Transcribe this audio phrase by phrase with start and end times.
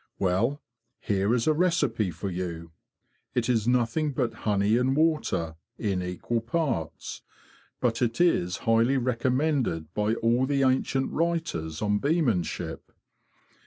[0.17, 0.63] Well,
[0.99, 2.71] here is a recipe for you.
[3.35, 7.21] It is nothing but honey and water, in equal parts,
[7.79, 12.79] but it is highly recommended by all the ancient writers on beemanship.